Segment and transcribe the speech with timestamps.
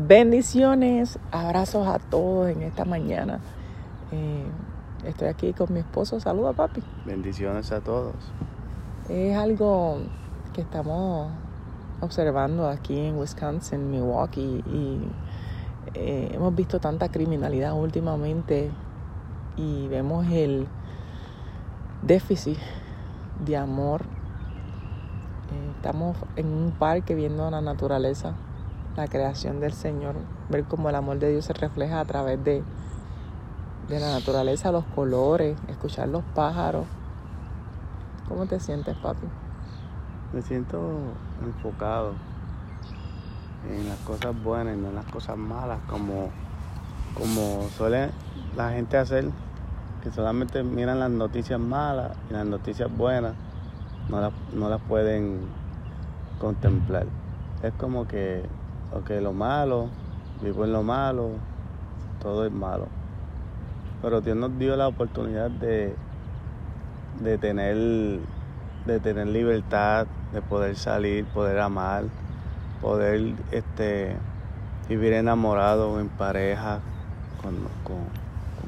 [0.00, 3.40] Bendiciones, abrazos a todos en esta mañana.
[4.12, 4.44] Eh,
[5.04, 6.20] estoy aquí con mi esposo.
[6.20, 6.84] Saluda, papi.
[7.04, 8.14] Bendiciones a todos.
[9.08, 9.98] Es algo
[10.54, 11.32] que estamos
[12.00, 15.00] observando aquí en Wisconsin, Milwaukee, y
[15.94, 18.70] eh, hemos visto tanta criminalidad últimamente
[19.56, 20.68] y vemos el
[22.02, 22.58] déficit
[23.44, 24.02] de amor.
[24.02, 28.36] Eh, estamos en un parque viendo la naturaleza
[28.98, 30.16] la creación del Señor,
[30.48, 32.64] ver cómo el amor de Dios se refleja a través de,
[33.88, 36.84] de la naturaleza, los colores, escuchar los pájaros.
[38.28, 39.26] ¿Cómo te sientes, papi?
[40.32, 40.80] Me siento
[41.44, 42.14] enfocado
[43.70, 46.30] en las cosas buenas y no en las cosas malas, como,
[47.14, 48.10] como suele
[48.56, 49.30] la gente hacer,
[50.02, 53.34] que solamente miran las noticias malas y las noticias buenas
[54.08, 55.38] no las, no las pueden
[56.40, 57.06] contemplar.
[57.62, 58.44] Es como que
[58.92, 59.88] ok, lo malo,
[60.42, 61.30] vivo en lo malo,
[62.22, 62.86] todo es malo.
[64.02, 65.94] Pero Dios nos dio la oportunidad de,
[67.20, 67.76] de tener
[68.86, 72.04] de tener libertad, de poder salir, poder amar,
[72.80, 74.16] poder este,
[74.88, 76.80] vivir enamorado, en pareja,
[77.42, 77.98] con, con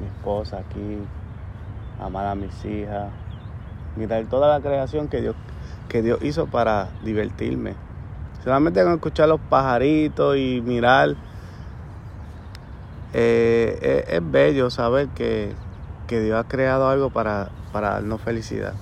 [0.00, 0.98] mi esposa aquí,
[2.00, 3.10] amar a mis hijas,
[3.96, 5.36] mirar toda la creación que Dios,
[5.88, 7.74] que Dios hizo para divertirme
[8.46, 11.16] Solamente con escuchar los pajaritos y mirar,
[13.12, 15.52] eh, es, bello saber que,
[16.08, 18.74] Dios ha creado algo para, para darnos felicidad.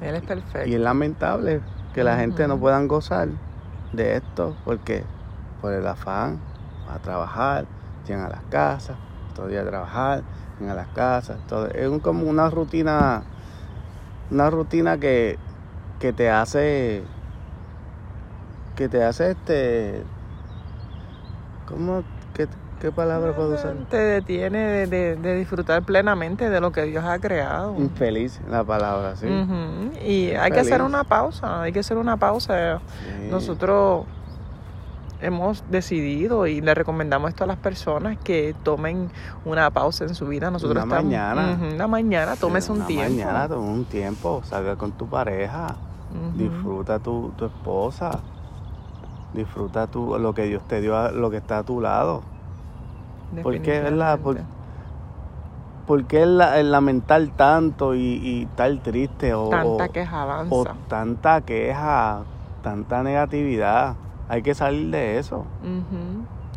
[0.00, 0.68] Él es perfecto.
[0.68, 1.60] Y es lamentable
[1.92, 3.30] que la gente no puedan gozar
[3.92, 5.02] de esto porque
[5.60, 6.38] por el afán,
[6.88, 7.66] a trabajar,
[8.06, 8.96] llegan a las casas,
[9.34, 10.22] todo día a trabajar,
[10.60, 11.66] llegan a las casas, todo.
[11.66, 13.24] es como una rutina,
[14.30, 15.36] una rutina que,
[15.98, 17.02] que te hace
[18.78, 20.04] que te hace este.
[21.66, 22.04] ¿Cómo?
[22.32, 22.46] ¿Qué,
[22.80, 23.74] qué palabra puedo usar?
[23.90, 27.74] Te detiene de, disfrutar plenamente de lo que Dios ha creado.
[27.76, 29.26] Infeliz la palabra, sí.
[30.06, 32.80] Y hay que hacer una pausa, hay que hacer una pausa.
[33.28, 34.06] Nosotros
[35.20, 39.10] hemos decidido y le recomendamos esto a las personas que tomen
[39.44, 40.52] una pausa en su vida.
[40.52, 41.58] Nosotros una mañana.
[41.74, 43.12] una mañana, tomes un tiempo.
[43.12, 45.74] Una mañana, tome un tiempo, salga con tu pareja,
[46.36, 48.20] disfruta tu, tu esposa
[49.32, 52.22] Disfruta tú lo que Dios te dio, lo que está a tu lado.
[53.42, 54.18] ¿Por qué, verdad?
[55.86, 59.34] ¿Por, qué el, lamentar tanto y, y estar triste?
[59.34, 60.54] O, tanta queja avanza.
[60.54, 62.22] O tanta queja,
[62.62, 63.96] tanta negatividad.
[64.28, 65.44] Hay que salir de eso.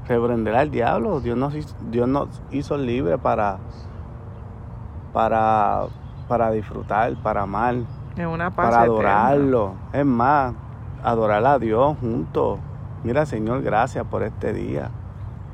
[0.07, 1.21] Reprender al diablo.
[1.21, 1.53] Dios nos,
[1.89, 3.59] Dios nos hizo libre para,
[5.13, 5.83] para,
[6.27, 7.75] para disfrutar, para amar.
[8.55, 9.73] para adorarlo.
[9.93, 10.53] Es más,
[11.03, 12.59] adorar a Dios juntos.
[13.03, 14.89] Mira, Señor, gracias por este día.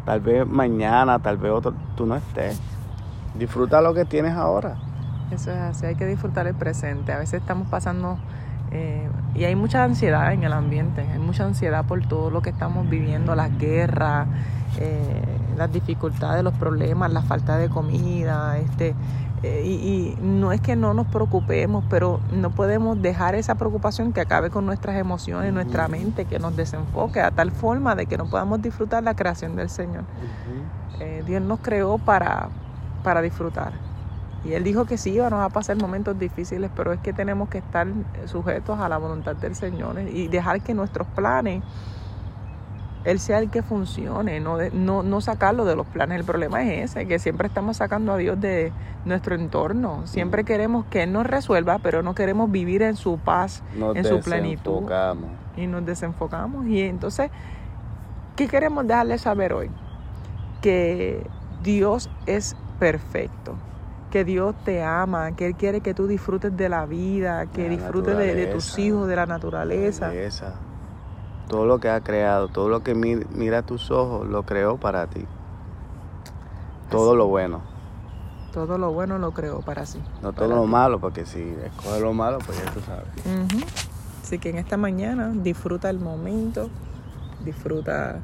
[0.06, 2.60] Tal vez mañana, tal vez otro, tú no estés.
[3.36, 4.76] Disfruta lo que tienes ahora.
[5.32, 7.12] Eso es así, hay que disfrutar el presente.
[7.12, 8.18] A veces estamos pasando
[8.72, 12.50] eh, y hay mucha ansiedad en el ambiente, hay mucha ansiedad por todo lo que
[12.50, 14.28] estamos viviendo, las guerras,
[14.80, 15.22] eh,
[15.58, 18.96] las dificultades, los problemas, la falta de comida, este,
[19.44, 24.22] eh, y, no es que no nos preocupemos, pero no podemos dejar esa preocupación que
[24.22, 28.26] acabe con nuestras emociones, nuestra mente, que nos desenfoque a tal forma de que no
[28.26, 30.04] podamos disfrutar la creación del Señor.
[31.00, 32.50] Eh, Dios nos creó para,
[33.04, 33.74] para disfrutar.
[34.44, 37.58] Y Él dijo que sí, íbamos a pasar momentos difíciles, pero es que tenemos que
[37.58, 37.88] estar
[38.26, 41.64] sujetos a la voluntad del Señor y dejar que nuestros planes
[43.08, 46.20] él sea el que funcione, no, no, no sacarlo de los planes.
[46.20, 48.74] El problema es ese, que siempre estamos sacando a Dios de
[49.06, 50.06] nuestro entorno.
[50.08, 53.64] Siempre queremos que Él nos resuelva, pero no queremos vivir en su paz,
[53.96, 54.92] en su plenitud.
[55.56, 56.68] Y nos desenfocamos.
[56.68, 57.32] Y entonces,
[58.36, 59.72] ¿qué queremos dejarle saber hoy?
[60.62, 61.26] Que
[61.64, 63.56] Dios es perfecto
[64.12, 68.18] que Dios te ama, que Él quiere que tú disfrutes de la vida, que disfrutes
[68.18, 70.12] de, tus hijos, de la naturaleza.
[71.48, 75.26] Todo lo que ha creado, todo lo que mira, tus ojos, lo creó para ti.
[76.90, 77.62] Todo lo bueno.
[78.54, 80.02] Todo lo bueno lo creó para sí.
[80.22, 83.08] No todo lo malo, porque si escoge lo malo, pues ya tú sabes.
[84.24, 86.70] Así que en esta mañana disfruta el momento,
[87.46, 88.20] disfruta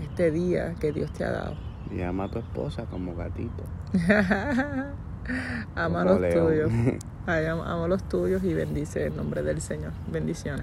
[0.00, 1.54] este día que Dios te ha dado.
[1.90, 3.64] Y ama a tu esposa como gatito.
[5.74, 6.70] ama los tuyos.
[7.26, 9.92] ama los tuyos y bendice el nombre del Señor.
[10.10, 10.60] Bendiciones.